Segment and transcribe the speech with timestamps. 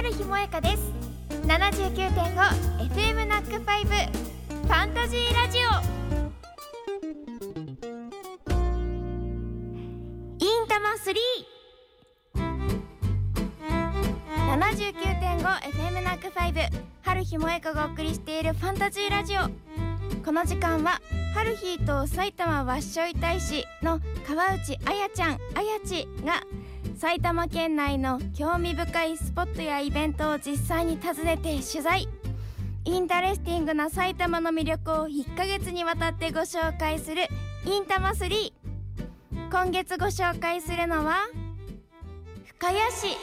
[0.00, 0.82] 春日萌香です。
[1.46, 5.62] 79.5FM ナックファイブファンタジーラジオ。
[10.38, 10.92] インタマ
[14.56, 16.60] 379.5FM ナックファイブ
[17.02, 19.40] 春日萌香がお送りしているファンタジーラジオ。
[20.24, 21.02] この時間は
[21.34, 26.40] 春日と埼玉わっしょい大使の川内あやちゃんあやちが
[27.00, 32.06] 埼玉県内の興味深いスポットやイベントを実際に訪ねて取材。
[32.84, 37.22] インタレスティングな埼玉の魅力を1ヶ月にわたってご紹介する
[37.64, 38.52] インタマ3
[39.50, 41.20] 今月ご紹介するのは
[42.44, 43.16] 深谷市。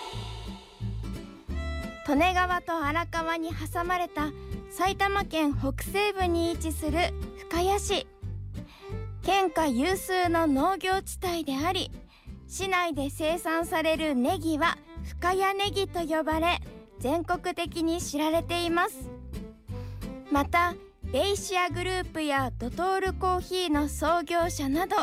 [2.09, 4.31] 利根川と荒川に挟まれた
[4.71, 6.97] 埼玉県北西部に位置する
[7.37, 8.07] 深谷市。
[9.21, 11.91] 県下有数の農業地帯であり
[12.47, 16.59] 市内で生産されるネギは深谷ネギと呼ばれ
[16.99, 19.09] 全国的に知られています。
[20.31, 20.73] また
[21.11, 24.95] ベイシアグループやドトールコーヒーの創業者など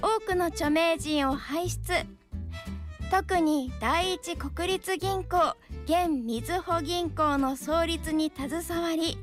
[0.00, 2.06] 多くの著名人を輩出。
[3.10, 9.18] 特に第一国立銀行現みずほ銀行の創立に携わり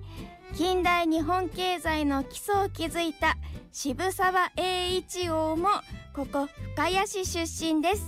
[0.53, 3.37] 近代日本経済の基礎を築いた
[3.71, 5.69] 渋沢栄一王も
[6.19, 8.03] ここ深谷市出身です。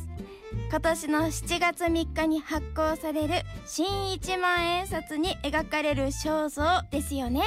[0.70, 7.44] 今年の7月3日に発行される新一万円札に描かれる肖像ですよね。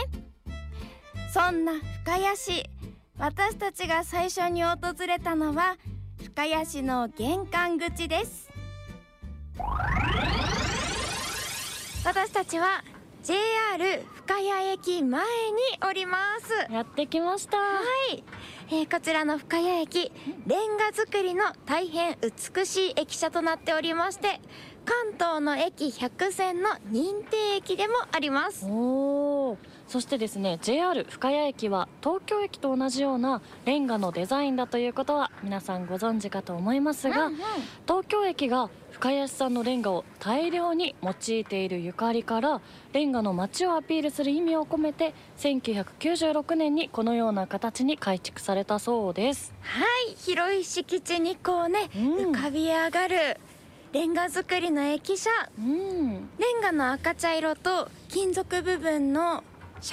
[1.34, 2.64] そんな深谷市
[3.18, 4.76] 私たちが最初に訪
[5.06, 5.76] れたのは
[6.22, 8.48] 深谷市の玄関口です。
[12.06, 12.82] 私たちは
[13.24, 13.38] JR
[14.26, 15.26] 深谷駅前に
[15.88, 16.70] おります。
[16.70, 17.56] やってきました。
[17.56, 17.80] は
[18.12, 18.22] い、
[18.68, 20.12] えーこちらの深谷駅
[20.46, 24.40] レンガ造りの大変美しい駅舎となっておりまして
[24.84, 28.66] 関東の駅100線の認定駅でもあります。
[28.68, 37.40] おおそしてですね JR 深谷駅は東京駅と同じようなレンガのデザインだということは皆さんご存知かと思いますが、うんうん。
[37.86, 42.60] 東京駅が深谷市産のレンガを大量に用いているゆかりから
[42.92, 49.52] レンガの街をアピールする意味を込めて1996年にこのような形に改築されたそうです。
[49.62, 52.32] はい広い敷地にこうね、うん。
[52.32, 53.16] 浮かび上がる
[53.92, 55.28] レンガ造りの駅舎。
[55.58, 56.28] うん。
[56.38, 59.42] レンガの赤茶色と金属部分の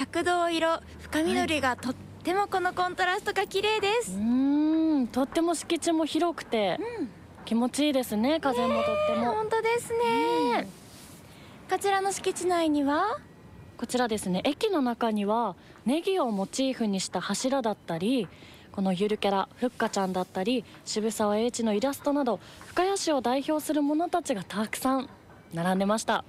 [0.00, 7.10] 赤銅色深緑がとってもこのコントラストが綺麗です、うーんとっても敷地も広くてうん
[7.44, 10.68] 気持ちいいですね風もとっても、本当ですね、
[11.70, 13.18] こちらの敷地内には？
[13.76, 14.42] こちらですね。
[14.44, 18.28] 駅の中にはネギをモチーフにした柱だったり
[18.70, 25.08] このゆるキャラふっかちゃんだったり渋沢栄一のイラストなど深谷市を代表するものたちがたくさん
[25.52, 26.14] 並んでました。
[26.14, 26.24] は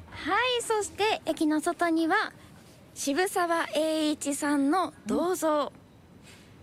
[0.60, 2.34] いそして駅の外には
[2.96, 5.72] 渋沢栄一さんの銅像、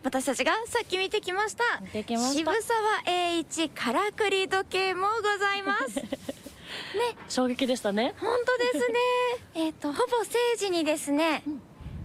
[0.03, 1.63] 私たちがさっき見てきました。
[1.93, 2.53] 渋沢
[3.07, 5.97] 栄一からくり時計もございます。
[6.01, 8.15] ね衝撃でしたね。
[8.19, 8.85] 本当ですね。
[9.67, 11.43] えっとほぼ政治にですね、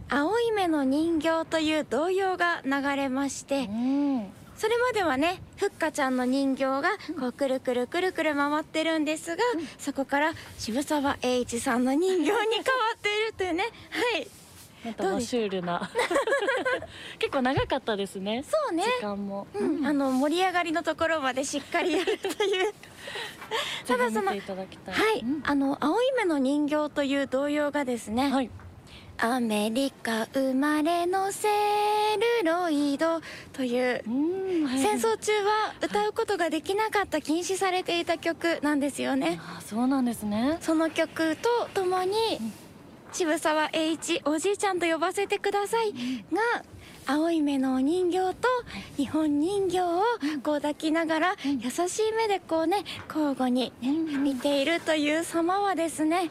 [0.10, 4.34] 青い目の人形という童謡が流れまして、うん。
[4.58, 6.84] それまではねふっかちゃんの人形が
[7.20, 9.44] こうくるくるくるくる回ってるんですが、
[9.80, 12.44] そこから渋沢栄一さんの人形に変わ
[12.96, 13.64] っているというね。
[13.92, 14.28] はい
[14.85, 15.90] なんかまあシュールな。
[17.18, 18.44] 結構長かったですね。
[18.47, 18.84] そうね。
[19.00, 19.85] 時間も、うん。
[19.85, 22.73] あの盛り上がりのところまでしっかりやるという。
[23.88, 24.40] ただそのはい、
[25.22, 25.41] うん。
[25.44, 28.50] あの青い目の人形という童謡がですね、はい。
[29.18, 31.47] アメリカ生まれのセ
[32.44, 33.22] ルロイド
[33.53, 39.40] という戦争中は歌うことができなかった禁止されていた曲なんですよね。
[39.41, 40.57] あそうなんですね。
[40.59, 42.13] その曲とともに
[43.16, 45.94] 渋沢栄一おじいちゃんと呼ばせてください
[46.34, 46.66] が
[47.08, 48.50] 青い目のお人形と
[48.98, 50.02] 日本人形を
[50.44, 53.72] こう抱きながら優しい目でこうね交互に
[54.22, 56.29] 見ているという様はですね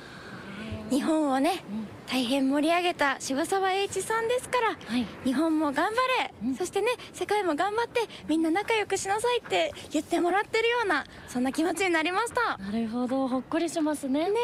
[0.91, 1.65] 日本をね
[2.07, 5.07] 大変盛り上げた渋沢栄一さんですからはい。
[5.25, 5.91] 日本も頑張
[6.23, 6.55] れ、うん。
[6.55, 12.59] そしてね世界も頑張ってみんな仲良くしなさいって言ってもらってるようなそんな気持ちになりました。
[12.59, 14.29] なるほどほっこりしますね。
[14.29, 14.37] ね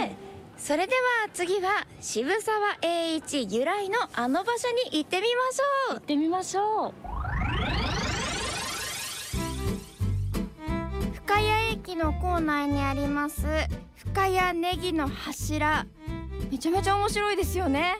[0.00, 5.94] えそれでは次は渋沢栄一由来のあの場所に行ってみましょう。
[5.94, 6.94] 行ってみましょう。
[11.14, 13.42] 深谷駅の構内にあります。
[13.96, 15.86] 深谷ネギの柱。
[16.50, 17.96] めちゃめちゃ面白いですよね。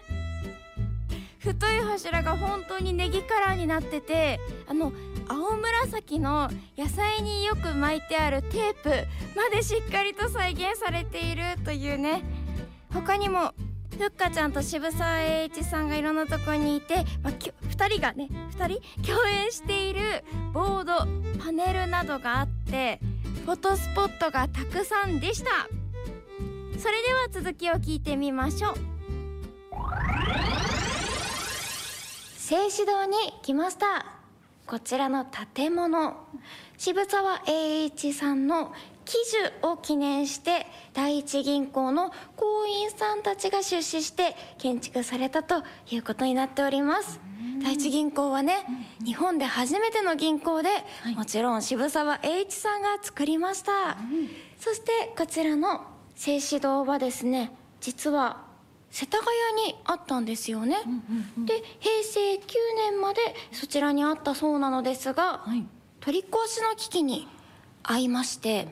[1.39, 4.93] 太い柱が本当にネギカラーになっててあの
[5.29, 8.91] 青紫の野菜によく巻いてあるテープ
[9.37, 12.25] までしっかりと再現されているというね
[12.97, 13.53] 他にも
[13.99, 21.07] ふっかちゃんと渋沢栄一さんがいろんなとこにいて、まあ、2人がね2人共演しているボード
[21.39, 22.99] パネルなどがあって
[23.45, 25.51] フォトスポットがたくさんでした。
[26.79, 28.75] それでは続きを聞いてみましょう。
[32.39, 34.07] 静止堂に来ました。
[34.67, 36.17] こちらの建物。
[36.79, 38.73] 渋沢栄一さんの
[39.05, 39.17] 喜
[39.63, 47.21] 寿を記念して第一銀行の行員さんたちが出資して建築されたということになっております。
[47.63, 48.65] 第一銀行はね
[49.05, 50.69] 日本で初めての銀行で、
[51.03, 53.97] はい、もちろん渋沢栄一さんが作りました、
[54.59, 55.85] そしてこちらの
[56.15, 58.45] 静止堂はですね実は
[58.91, 59.29] 世田谷
[59.69, 60.77] にあったんですよね、
[61.45, 62.41] で平成9
[62.91, 63.21] 年まで
[63.53, 65.67] そちらにあったそうなのですが、はい、
[66.07, 67.27] 取り壊しの危機に
[67.83, 68.69] 遭いまして、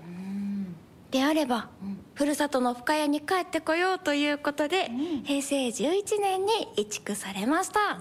[1.10, 7.98] であれば、うん、ふるさとの深谷に帰ってこようということで、うん、平成11年に移築されました、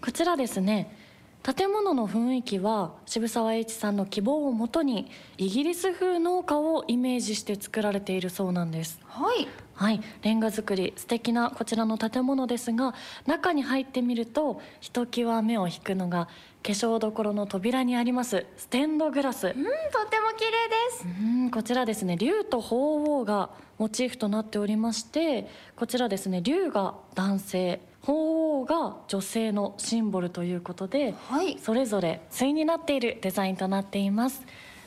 [0.00, 0.96] こちらですね
[1.42, 9.00] 建物の雰囲気は渋沢栄一さんの希望をもとにイギリス風農家をイメージして作られているそうなんです。
[9.08, 12.94] はいはいレンガ造り素敵なこちらの建物ですが
[13.26, 16.28] 中に入ってみるとひときわ目を引くのが
[16.62, 19.48] 化粧どころの扉にありますステンドグラス。
[19.48, 21.06] うんとても綺麗です。
[21.20, 34.42] うんこちらですね竜と鳳凰がモチーフとなっておりましてこちらですね竜が男性鳳凰が女性のシンボルということで、はい、それぞれ対になっているデザインとなっています。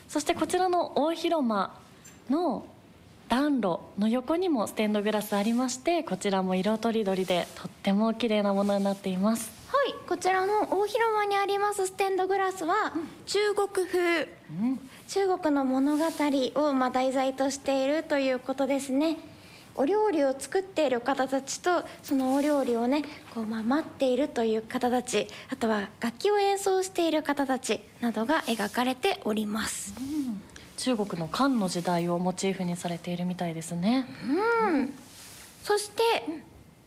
[0.08, 1.74] そしてこちらの大広間
[2.30, 2.66] の
[3.28, 9.50] 暖炉の横にもステンドグラスありましてこちらも色とりどりでとっても綺麗なものになっています。
[9.66, 12.92] はいこちらの大広間にありますステンドグラスは
[13.26, 14.26] 中国風、う
[14.64, 16.04] ん、中国の物語
[16.54, 19.16] をま題材としているということですね。
[19.74, 23.02] お料理を作っている方たちとそのお料理をね
[23.34, 30.15] こうまあ待っているという方たちあとは楽器を演奏している方たちなどが描かれております、うん
[30.76, 34.06] 中国の漢の時代をモチーフにされているみたいですね。
[34.70, 34.92] うん。
[35.62, 36.02] そして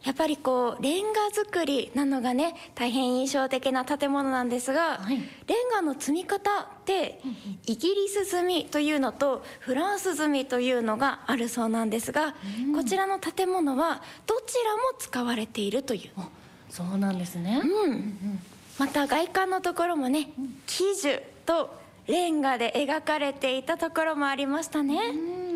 [0.03, 7.19] やっぱりこうレンガ造りなのがね大変印象的な建物なんですが、はい、レンガの積み方って
[7.65, 16.21] イギリス積みというのとフランス積みというのがあるそうなんですが、うん、こちらの建物はどちらも使われているという。
[16.69, 18.39] そうなんですね、うん、
[18.77, 20.30] また外観のところもね
[20.68, 21.78] 喜寿と
[22.09, 24.97] レンガで描かれていたところもありましたね。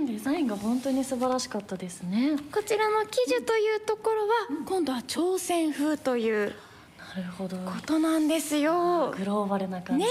[0.07, 2.35] デザインが本当に素晴らしかったですね。
[2.53, 4.33] こちらの喜寿というところは、
[4.67, 6.53] 今度は朝鮮風という
[7.15, 7.57] なるほど。
[7.57, 9.13] ことなんですよ。
[9.17, 10.09] グローバルな感じね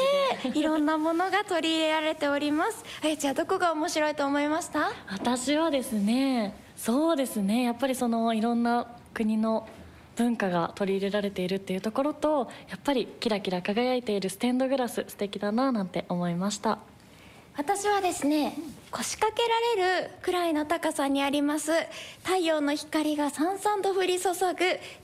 [0.55, 2.85] いろんなものが取り入れられております。
[3.05, 4.91] あやちゃんどこが面白いと思いました？
[5.13, 7.63] 私はですねそうですね。
[7.63, 9.69] やっぱりそのいろんな国の
[10.17, 16.79] 文化が取り入れられているっていうところとやっぱりキラキラ輝いているステンドグラス素敵だななんて思いました。
[17.55, 18.55] 私はですね
[18.91, 19.43] 腰掛け
[19.77, 21.73] られるくらいの高さにあります
[22.23, 24.35] 太陽の光がさんさんと降り注ぐ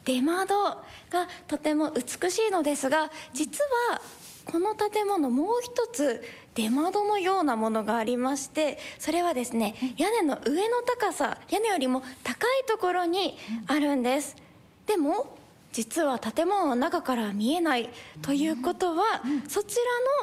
[0.04, 4.00] 出窓がとても美しいのですが実は
[4.46, 6.22] この建物もう一つ
[6.54, 13.36] 出窓のようなものがありましてそれはですね屋根の上の高さ屋根よりも高いところに
[13.66, 14.47] あるんです
[14.88, 15.38] でも
[15.70, 17.90] 実は建物の中から見えない
[18.22, 19.76] ということは、そち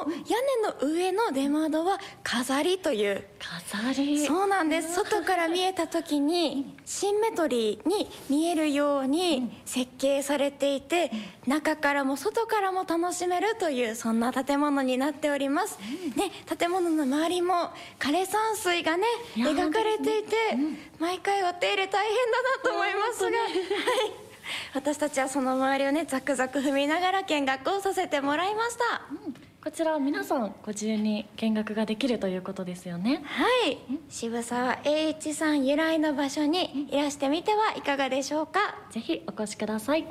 [0.04, 0.36] らの屋
[0.82, 3.24] 根の上の出窓は飾りという。
[3.38, 4.26] 飾り。
[4.26, 4.94] そうなんです。
[4.94, 11.12] 外から見えた時にシンメトリーに見えるように設計されていて
[11.46, 15.78] 中からも外からも楽しめるというそんな建物になっております、
[16.16, 19.04] ね、建物の周りも枯山水がね
[19.36, 20.36] 描かれていて
[20.98, 23.26] 毎回お手入れ大変だなと思いますが。
[23.28, 23.32] は
[24.22, 24.25] い
[24.74, 33.22] 私たちはその周りをねザクザク踏みながら見学をさせてもらいました、うん、こちら皆さんご自由に見学ができるということですよね。
[33.24, 33.78] はい。
[34.08, 38.76] 渋沢栄一さん由来の場所にいらしてみてはいかがでしょうか。
[38.90, 40.04] ぜひお越しください。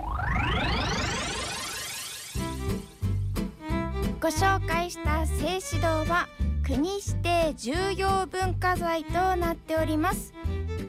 [4.21, 5.45] ご紹介した静
[5.77, 6.27] 止堂は
[6.65, 10.33] 国指定重要文化財となっております。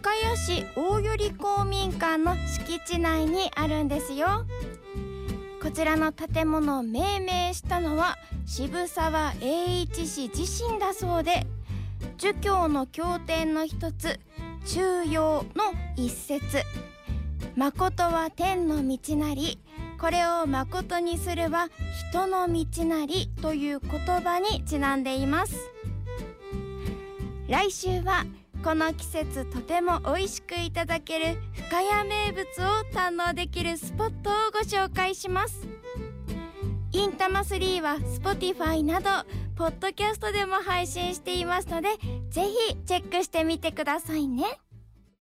[0.00, 4.47] 深谷市大寄公民館の敷地内にあるんですよ。
[5.62, 8.16] こちらの建物を命名したのは
[8.47, 11.47] 渋沢栄一氏自身だそうで
[12.16, 14.18] 儒教の経典の一つ
[14.64, 16.62] 中庸の一節。
[17.54, 19.59] 誠は天の道なり
[19.99, 21.69] これを誠にするは
[22.11, 25.57] 人の道なりという言葉にちなんでいます。
[27.49, 28.25] 来週は
[28.65, 32.45] この季節とても美味しくいただける深谷名物を
[32.93, 35.69] 堪能できるスポットをご紹介します。
[36.93, 39.11] インタマ3は Spotify など
[39.55, 41.88] ポッドキャストでも配信していますので
[42.31, 44.45] ぜひチェックしてみてくださいね。